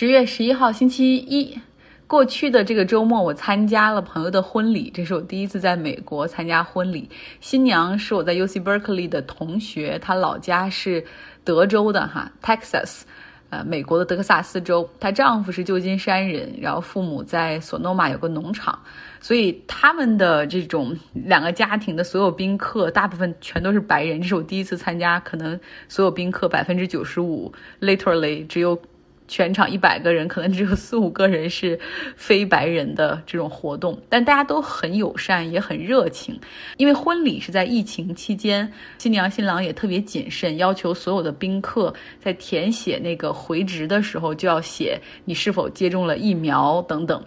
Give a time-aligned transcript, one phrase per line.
[0.00, 1.58] 十月十一号星期一，
[2.06, 7.10] 过去的这个周末，我参加了朋友的婚礼，这是我第一次在美国参加婚礼。
[7.40, 11.04] 新娘是我在 UC Berkeley 的同学，她老家是
[11.42, 13.00] 德州的哈，Texas，
[13.50, 14.88] 呃，美国的德克萨斯州。
[15.00, 18.78] 她丈夫是旧金山人，然后父母在索诺玛有个农场，
[19.20, 24.20] 所以他们的这种两个家庭的所有宾客，大部分全都是白人。
[24.20, 25.58] 这是我第一次参加，可能
[25.88, 28.80] 所有宾客百分之九十五，literally 只有。
[29.28, 31.78] 全场一百个人，可能只有四五个人是
[32.16, 36.40] 非白人的这种活动，但大家都很友善，也很热情。
[36.78, 47.22] 因为婚礼是在疫情期间，新娘新郎也特别谨慎，要求所有的宾客在填写那个回执的时候就要写你是否接种了疫苗等等。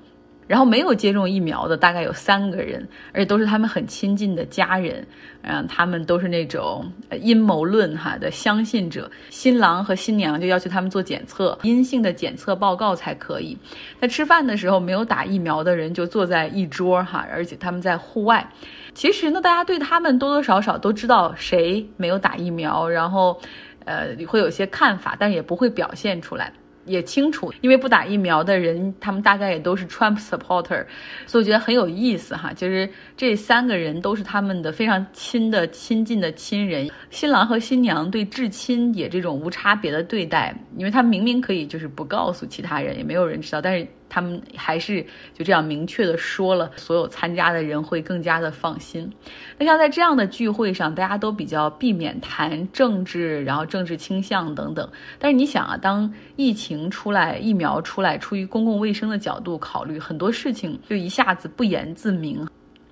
[0.47, 5.05] 然后没有接种疫苗的大概有三个人，而且都是他们很亲近的家人，
[5.43, 6.91] 嗯，他们都是那种
[7.21, 9.09] 阴谋论哈的相信者。
[9.29, 13.57] 新郎和新娘就要求他们做检测，阴性的检测报告才可以。
[13.99, 18.45] 在吃饭的时候，没有打疫苗的人就坐在一桌哈，而且他们在户外。
[18.93, 23.39] 其实呢，大家对他们多多少少都知道谁没有打疫苗，然后，
[23.85, 26.51] 呃，会有些看法，但也不会表现出来。
[26.85, 30.85] 也清楚，因为不打疫苗的人，他们大概也都是 Trump supporter，
[31.25, 32.51] 所以我觉得很有意思哈。
[32.53, 36.89] 就是这三个人都是他们的非常亲的、亲近的亲人。
[37.09, 43.87] 新郎和新娘对至亲也这种无差别的对待，因为他明明可以就是不告诉其他人，也没有人知道，但是。
[44.13, 45.01] 他们还是
[45.33, 49.09] 就这样明确的说了，所有参加的人会更加的放心。
[49.57, 54.89] 那像在这样的聚会上，大家都比较避免谈政治，然后政治倾向等等。
[55.17, 62.45] 但是你想啊，当疫情出来，疫苗出来，出于公共卫生的角度考虑，很多事情就一下子不言自明。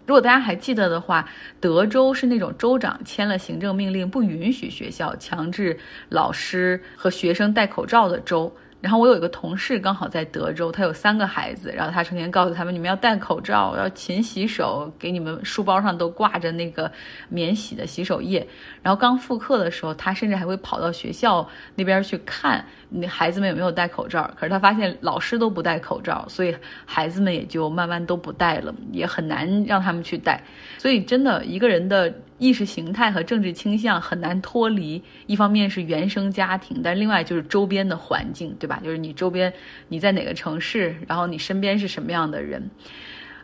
[0.05, 1.27] 如果大家还记得的话，
[1.59, 8.49] 德州是那种州长签了行政命令，不允许学校强制老师和学生戴口罩的州。
[8.81, 16.89] 然后我有一个同事刚好在德州，他有三个孩子，然后他成天告诉他们，你们要戴口罩，要勤洗手，给你们书包上都挂着那个
[17.27, 18.47] 免洗的洗手液。
[18.81, 21.45] 然后刚复课的时候，他甚至还会跑到学校
[21.75, 24.31] 那边去看那孩子们有没有戴口罩。
[24.37, 30.41] 可是他发现老师都不戴口罩，所以孩子们也就慢慢都不戴了，也很难让他们去戴。
[30.77, 32.13] 所以真的一个人的。
[32.39, 38.79] 意识形态和政治倾向很难脱离，一方面是原生家庭，但另外就是周边的环境，对吧？
[38.83, 39.53] 就是你周边
[39.89, 42.67] 你在哪个城市，然后你身边是什么样的人。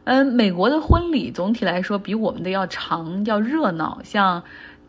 [0.05, 3.99] 嗯，美国的婚礼总体来说比我们的要长，要热闹。
[4.03, 4.41] 像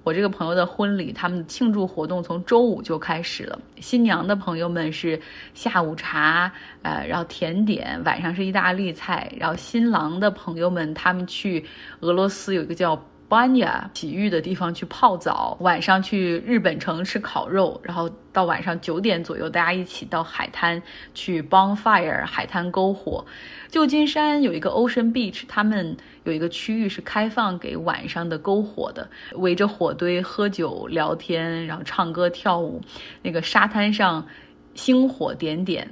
[0.05, 3.59] 我这个朋友的婚礼，他们庆祝活动从周五就开始了。
[3.81, 5.21] 新娘的朋友们是
[5.53, 6.53] 下午茶，
[6.83, 9.29] 呃，然后甜点，晚上是意大利菜。
[9.37, 11.65] 然后新郎的朋友们，他们去
[12.01, 12.97] 俄罗斯有一个叫。
[13.29, 20.81] banya，洗浴的地方去泡澡，晚上去日本城吃烤肉，然后到晚上九点左右，大家一起到海滩
[21.15, 23.25] 去 bonfire 海滩篝火。
[23.69, 32.81] 旧金山有一个 Ocean Beach，他们有一个区域是开放给晚上的篝火的，围着火堆喝酒聊天，然后唱歌跳舞。
[33.23, 34.27] 那个沙滩上
[34.75, 35.91] 星火点点。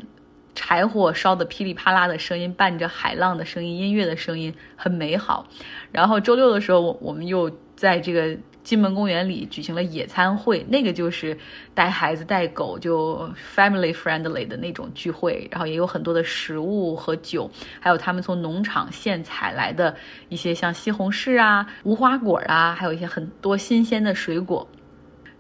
[0.54, 5.47] 柴火烧的噼里啪啦的声音，伴着海浪的声音、音乐的声音，很美好。
[5.91, 11.37] 然后周六的时候，我我们又在这个金门公园里举行了野餐会，那个就是
[11.75, 15.47] 带孩子、带狗，就 family friendly 的那种聚会。
[15.50, 17.50] 然后也有很多的食物和酒，
[17.81, 19.94] 还有他们从农场现采来的
[20.28, 24.66] 一些像西红柿啊、无花果啊，还有一些很多新鲜的水果。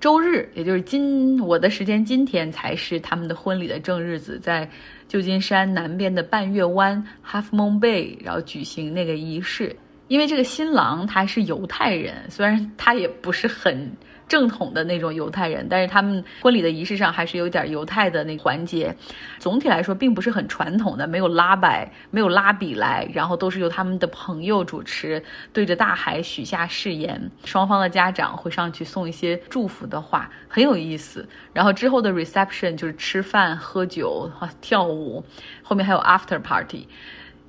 [0.04, 4.68] 周日，也就是今我的时间，今天才是他们的婚礼的正日子，在
[5.08, 9.74] 旧金山南边的半月湾 Half Moon Bay，然后举行那个仪式。
[10.08, 13.90] 因为这个新郎他是犹太人，虽然他也不是很。
[14.26, 18.94] 正统的那种犹太人，但是他们婚礼的仪式上还是有点犹太的那环节。
[19.38, 27.30] 总体来说，并不是很传统的，没有拉摆，没有拉比来，然后都是由他们的朋友主持，对着大海许下誓言。
[27.44, 31.28] 双方的家长会上去送一些祝福的话，很有意思。
[31.52, 34.30] 然后之后的 reception 就是吃饭、喝酒、
[34.60, 35.24] 跳舞，
[35.62, 36.88] 后面还有 after party。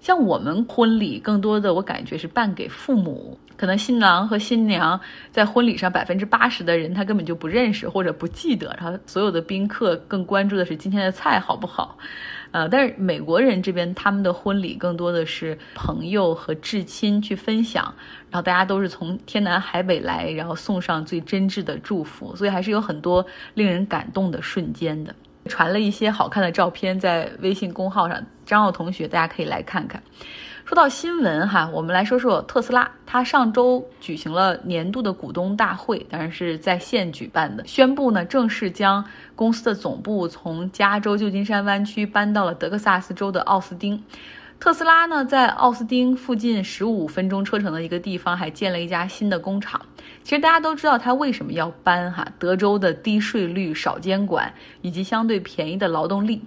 [0.02, 5.00] 像我们婚礼，更多的我感觉是办给父母，可能新郎和新娘
[5.32, 11.98] 在婚礼上百分之八十的人他根本就不认识或者不记得，然后所有的宾客更关注的是今天的菜好不好，
[12.52, 17.84] 呃，但是美国人这边他们的婚礼更多的是朋友和至亲去分享，
[18.30, 25.16] 然后大家都是从天南海北来，然后送上最真挚的祝福，所以还是有很多令人感动的瞬间的。
[25.48, 30.02] 传了一些好看的照片在微信公号上，张奥同学大家可以来看看。
[30.66, 32.90] 说到新闻哈，我们来说说特斯拉。
[33.06, 44.04] 它上周举行了年度的股东大会，当然是在线举办的，宣布呢正式将公司的总部从加州旧金山湾区搬到了德克萨斯州的奥斯汀。
[44.60, 49.80] 特斯拉呢在奥斯汀附近十五分钟车程的一个地方还建了一家新的工厂。
[50.24, 54.52] 其实大家都知道它为什么要搬哈，德州的低税率、少监管
[54.82, 56.42] 以及相对便宜的劳动力。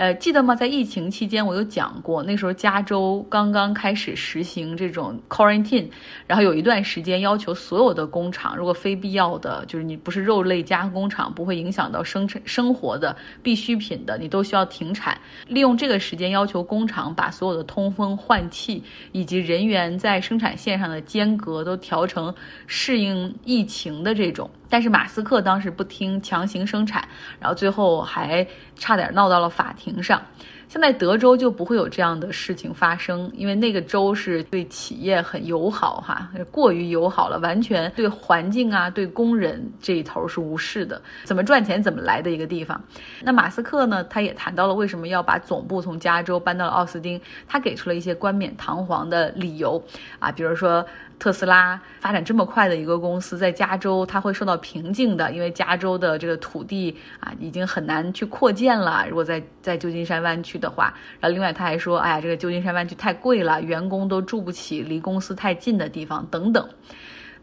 [0.00, 0.54] 呃，记得吗？
[0.54, 5.86] 在疫情期间，我有讲过，那时候加州刚刚开始实行这种 quarantine，
[6.26, 15.20] 然后有一段时间要求所有的工厂，如果非必要的，就是你不是肉类加工厂，不会影响到生产生活的必需品的，你都需要停产。
[15.48, 18.82] 利用这个时间，要求工厂把所有的通风换气
[19.12, 22.34] 以及人员在生产线上的间隔都调成
[22.66, 24.48] 适应疫情的这种。
[24.72, 27.06] 但是马斯克当时不听，强行生产，
[27.40, 30.22] 然后最后还差点闹到了法庭上。
[30.68, 42.80] 现在德州就不会有这样的事情发生，因为那个州是对企业很友好，哈，过于友好了，完全对环境啊、对工人这一头是无视的，怎么赚钱怎么来的一个地方。
[43.22, 49.82] 那马斯克呢，他也谈到了为什么要把总部从加州搬到了奥斯汀，他给出了一些冠冕堂皇的理由
[50.20, 50.86] 啊，比如说。
[51.20, 59.06] 特斯拉发展这么快的一个公司，在加州它会受到瓶颈的，因为加州的这个土地啊已经很难去扩建了。
[59.08, 66.66] 如果在在旧金山湾区的话，然后另外他还说，哎呀，这个旧金山湾区太贵了，员工都住不起离公司太近的地方等等。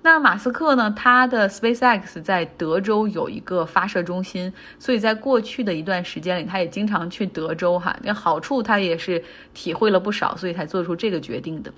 [0.02, 0.94] 那马斯克呢？
[0.96, 7.98] 他的 SpaceX 在德州有一个发射中心，所以在过去的一段时间里，他也经常去德州哈。
[8.02, 9.22] 那好处他也是
[9.54, 11.74] 体会了不少，所以才做出这个决定的。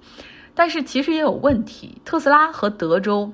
[0.54, 3.32] 但是其实也有问题，特斯拉和德州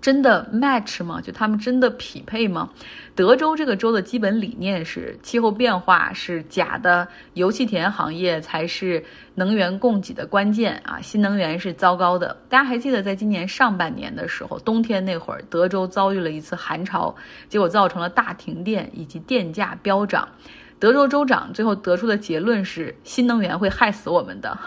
[0.00, 1.20] 真的 match 吗？
[1.20, 2.68] 就他们真的匹配吗？
[3.14, 9.04] 德州这个州的基本理念是气候变化是假的，油气田行业才是
[9.34, 12.36] 能源供给的关键啊，新能源是糟糕的。
[12.48, 17.14] 大家还记得在今年上半年的时候，冬天那会儿，德州遭遇了一次寒潮，
[17.48, 20.28] 结果造成了大停电以及电价飙涨。
[20.80, 24.58] 德州州长最后得出的结论是，新能源会害死我们的。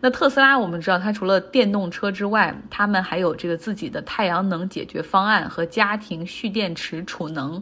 [0.00, 7.60] 那特斯拉，我们知道它除了电动车之外，他们还有这个自己的太阳能解决方案和家庭蓄电池储能。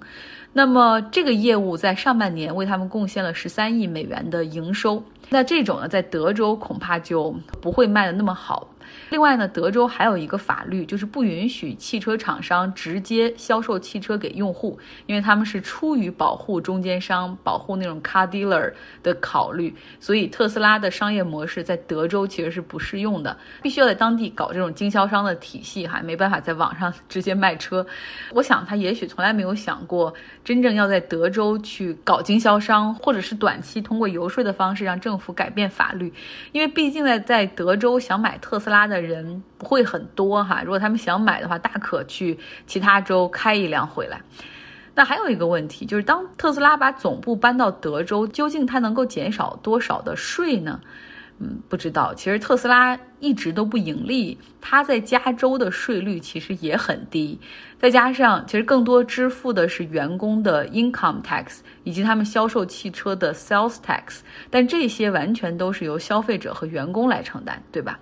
[0.53, 5.03] 那么这个业务在上半年为他们贡献了十三亿美元的营收。
[5.31, 8.69] 那这种呢，在德州恐怕就不会卖的那么好。
[9.11, 27.87] 另外呢，德州还有一个法律，就是不允许汽车厂商直接销售汽车给用户，因为他们是出于保护中间商、保护那种 car dealer 的考虑，所以特斯拉的商业模式在德州其实是不适用的，必须要在当地搞这种经销商的体系，哈，没办法在网上直接卖车。
[28.33, 30.13] 我想他也许从来没有想过，
[30.45, 36.13] 真正要在德州去搞经销商，或者是短期通过游说的方式让政府改变法律，
[36.53, 39.03] 因为毕竟在在德州想买特斯拉拉的。
[39.03, 42.39] 人不会很多哈，如果他们想买的话，大可去
[42.69, 44.23] 其他州开一辆回来。
[44.95, 50.81] 那还有一个问题，就是当特斯拉把总部搬到德州，究竟它能够减少多少的税呢？
[51.41, 52.15] 嗯，不知道。
[52.15, 57.41] 其实特斯拉一直都不盈利，它在加州的税率其实也很低，
[57.81, 67.99] 再加上其实更多支付的是员工的 income tax 以及他们销售汽车的 sales tax，但这些完全都是由消费者和员工来承担，对吧？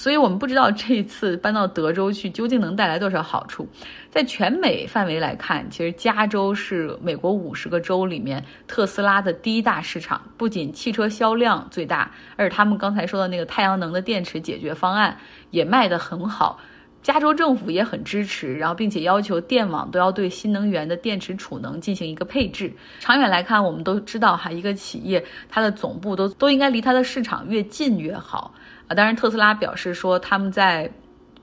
[0.00, 3.68] 所以我们不知道这一次搬到德州去究竟能带来多少好处。
[4.08, 15.14] 在全美范围来看，其实加州是美国五十个州里面特斯拉的第一大市场，不仅汽车销量最大，而且他们刚才说的那个太阳能的电池解决方案
[15.50, 16.58] 也卖得很好。
[17.02, 22.70] 加州政府也很支持，然后并且要求电网都要对新能源的电池储能进行一个配置。
[22.98, 28.52] 长远来看，我们都知道哈，一个企业它的总部都都应该离它的市场越近越好。
[28.86, 30.90] 啊，当然，特斯拉表示说他们在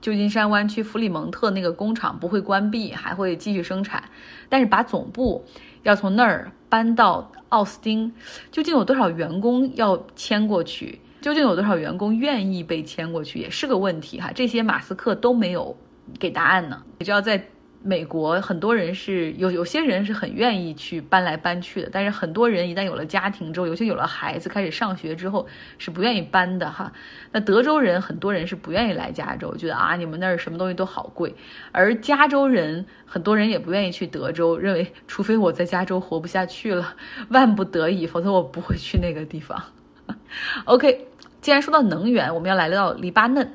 [0.00, 4.04] 旧金山湾区弗里蒙特那个工厂不会关闭，还会继续生产。
[4.48, 5.44] 但是把总部
[5.82, 8.12] 要从那儿搬到奥斯汀，
[8.52, 11.00] 究竟有多少员工要迁过去？
[11.20, 14.30] 究竟有多少员工愿意被迁过去，也是个问题哈。
[14.34, 15.76] 这些马斯克都没有
[16.18, 16.82] 给答案呢。
[16.98, 17.42] 你知道在。
[17.80, 25.46] 美国很多人是有有些人是很愿意去搬来搬去的，但是很多人一旦有了家庭之后，尤其有了孩子开始上学之后，
[25.78, 26.92] 是不愿意搬的哈。
[27.30, 31.32] 那德州人很多人是不愿意来加州，觉得啊你们那儿什么东西都好贵，
[31.70, 36.96] 而加州人很多人也不愿意去德州，认为除非我在加州活不下去了，
[37.28, 39.62] 万不得已，否则我不会去那个地方。
[40.64, 41.06] OK，
[41.40, 43.50] 既然说到能源，我们要来到黎巴嫩。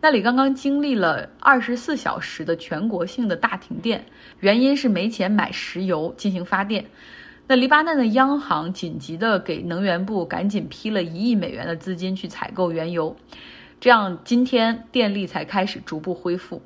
[0.00, 4.04] 那里刚刚经历了二十四小时的全国性的大停电，
[4.40, 6.84] 原因是没钱买石油进行发电。
[7.46, 13.16] 那黎巴嫩的央行紧急的给能源部赶紧批了一亿美元的资金去采购原油，
[13.80, 16.62] 这样今天电力才开始逐步恢复。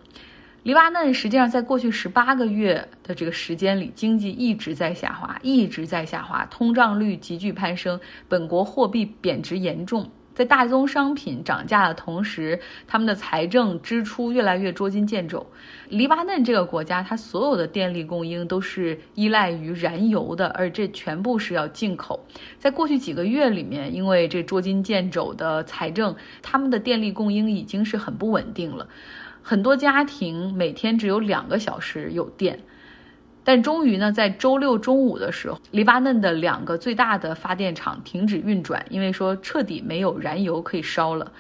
[0.67, 10.11] 黎巴嫩实际上在过去十八个月的这个时间里，经济一直在下滑，一直在下滑，通胀率急剧攀升，本国货币贬值严重。
[10.35, 12.59] 在大宗商品涨价的同时，
[12.89, 15.47] 他们的财政支出越来越捉襟见肘。
[15.89, 22.27] 黎巴嫩这个国家，它所有的电力供应都是依赖于燃油的，而这全部是要进口。
[22.59, 28.89] 在过去几个月里面，因为这捉襟见肘的财政，他们的电力供应已经是很不稳定了，
[29.49, 32.59] 很多家庭每天只有两个小时有电。
[33.45, 41.31] 但终于呢，在周六中午的时候，黎巴嫩的两个最大的发电厂停止运转，因为说彻底没有燃油可以烧了。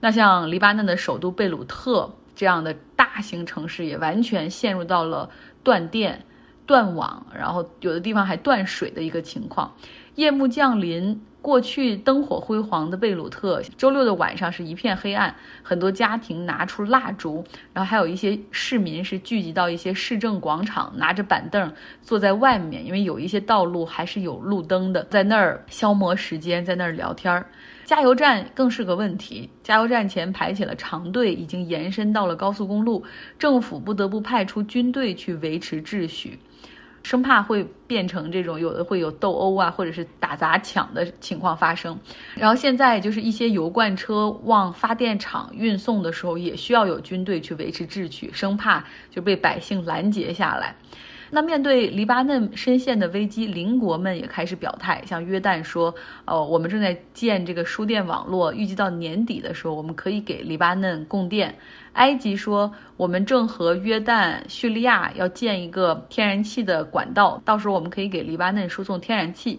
[0.00, 5.28] 那像黎巴嫩的首都贝鲁特这样的大型城市，也完全陷入到了
[5.62, 6.24] 断电、
[6.64, 9.74] 断网，然后有的地方还断水的一个情况。
[10.14, 11.20] 夜幕降临。
[11.42, 15.34] 过去灯火辉煌的贝鲁特，周六的晚上是一片黑暗。
[15.60, 27.44] 很多家庭拿出蜡烛，然后还有一些市民是聚集到一些市政广场，拿着板凳坐在外面，因为有一些道路还是有路灯的，在那儿消磨时间，在那儿聊天儿。
[27.84, 33.02] 加油站更是个问题，加油站前排起了长队，已经延伸到了高速公路，
[33.36, 36.38] 政府不得不派出军队去维持秩序。
[37.02, 41.98] 生怕会变成这种有的会有斗殴啊，或者是打砸抢的情况发生。
[42.34, 50.76] 然后现在就是一些油罐车往发电厂运送的时候，也需要有军队去维持秩序，生怕就被百姓拦截下来。
[51.34, 55.94] 那面对黎巴嫩深陷的危机，邻国们也开始表态，像约旦说，
[56.26, 61.54] 呃，我们正在建这个输电网络，预计到年底的时候，我们可以给黎巴嫩供电。
[61.94, 69.58] 埃及说，我们正和约旦、叙利亚要建一个天然气的管道，到时候我们可以给黎巴嫩输送天然气，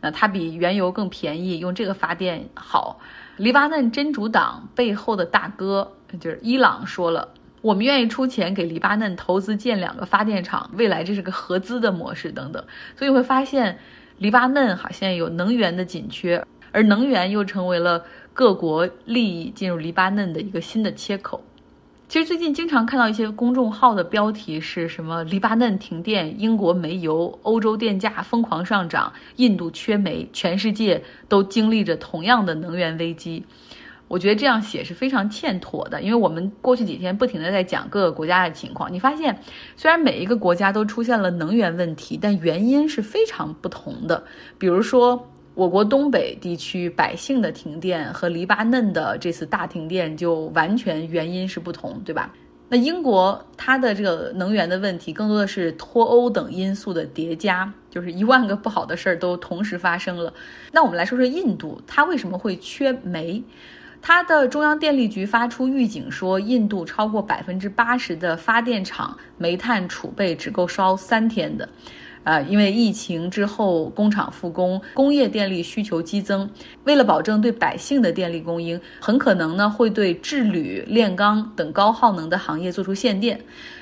[0.00, 2.98] 那它比原油更便宜，用这个发电好。
[3.36, 7.28] 黎巴嫩真主党背后的大哥就是伊朗说了。
[7.64, 12.62] 我们愿意出钱给黎巴嫩投资建两个发电厂，未来这是个合资的模式等等，
[12.94, 13.78] 所以会发现，
[14.18, 18.04] 黎巴嫩好像有能源的紧缺，而能源又成为了
[18.34, 21.42] 各国利益进入黎巴嫩的一个新的切口。
[22.06, 33.46] 其实最近经常看到一些公众号的标题是什么：黎巴嫩停电，英国没油，欧洲电价疯狂上涨，印度缺煤，全世界都经历着同样的能源危机。
[34.14, 39.36] 我觉得这样写是非常欠妥的，因为我们过去几天不停的在讲各个国家的情况，你发现
[39.76, 44.22] 虽然每一个国家都出现了能源问题，但原因是非常不同的。
[44.56, 52.32] 比如说，我国东北地区百姓的停电和黎巴嫩的这次大停电就完全原因是不同，对吧？
[52.68, 60.32] 那英国它的这个能源的问题更多的是脱欧等因素的叠加，就是一万个不好的事儿都同时发生了。
[60.70, 63.42] 那我们来说说印度，它为什么会缺煤？
[64.06, 71.66] 它的中央电力局发出预警说，印度超过百分之八十的发电厂煤炭储备只够烧三天的，
[72.24, 76.46] 呃，因为疫情之后工厂复工，工业电力需求激增，
[76.84, 83.40] 为了保证对百姓的电力供应，很可能呢会对制铝炼钢等高耗能的行业做出限电。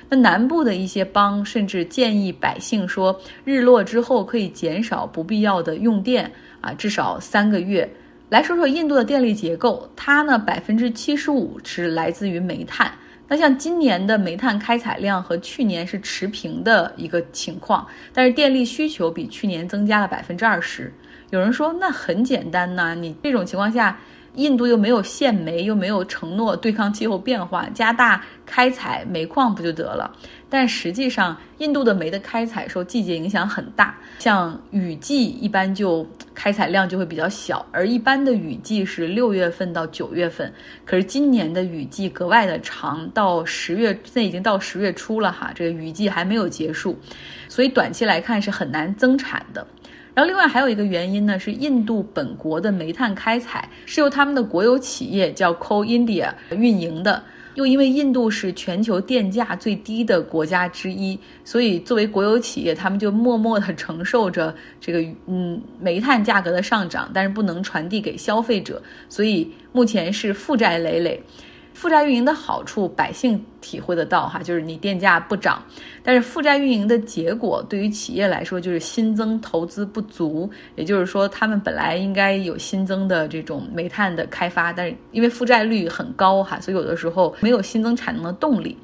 [0.09, 7.93] 那南部的一些邦甚至建议百姓说，日落之后可以减少不必要的用电啊，至少三个月。
[8.33, 12.91] 来说说印度的电力结构，它呢百分之七十五是来自于煤炭。
[13.29, 20.91] 那像今年的煤炭开采量和去年是持平的一个情况，但是电力需求比去年增加了百分之二十。
[21.29, 23.99] 有人说那很简单呐，你这种情况下。
[24.37, 30.11] 印度又没有限煤，又没有承诺对抗气候变化，加大开采煤矿不就得了？
[30.55, 40.53] 但实际上，印度的煤的开采受季节影响很大，像雨季一般就开采量就会比较小，而一般的雨季是六月份到九月份，
[40.85, 46.99] 可是今年的雨季格外的长，到十月，现在已经到十月初了哈，这个雨季还没有结束，
[47.49, 49.67] 所以短期来看是很难增产的。
[50.13, 57.25] 然后，另外还有一个原因呢，是印度本国的煤炭开采是由他们的国有企业叫 Coal India 运营的。
[57.55, 71.23] 又因为印度是全球电价最低的国家之一，所以作为国有企业，他们就默默地承受着这个嗯煤炭价格的上涨，但是不能传递给消费者，所以目前是负债累累。
[71.75, 75.63] 负债运营的好处，百姓体会得到哈，就是你电价不涨。
[76.03, 88.77] 但是负债运营的结果，对于企业来说就是新增投资不足，也就是说他们本来应该有新增的这种煤炭的开发，但是因为负债率很高哈，所以有的时候没有新增产能的动力。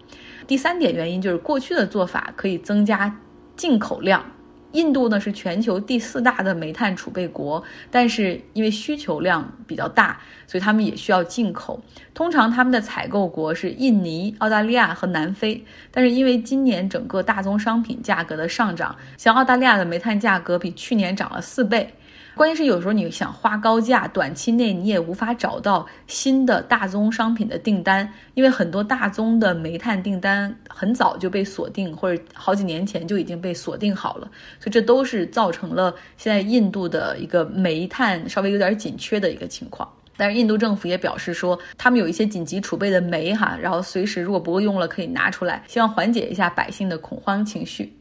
[0.47, 3.15] 第三点原因就是过去的做法可以增加
[3.55, 4.25] 进口量。
[4.73, 11.83] 印度呢是全球第四大的煤炭储备国，但是因为需求量比较大，所以他们也需要进口。
[12.13, 21.95] 通常他们的采购国是印尼、澳大利亚和南非，但是因为今年整个大宗商品价格的上涨，像澳大利亚的煤炭价格比去年涨了四倍。
[22.39, 34.31] 关键是有时候你想花高价，短期内你也无法找到新的大宗商品的订单，因为很多大宗的煤炭订单很早就被锁定，或者好几年前就已经被锁定好了，
[34.61, 39.89] 所以这都是造成了现在印度的一个煤炭稍微有点紧缺的一个情况。
[40.17, 47.98] 但是印度政府也表示说，他们有一些紧急储备的煤哈，然后随时如果不够用了可以拿出来，希望缓解一下百姓的恐慌情绪。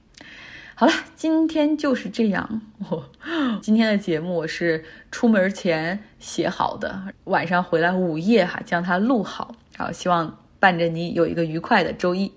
[0.80, 2.62] 好了，今天就是这样。
[2.88, 3.04] 我
[3.64, 9.56] 今天的节目我是出门前写好的，晚上回来午夜哈将它录好。
[9.76, 12.32] 然后，希望伴着你有一个愉快的周一。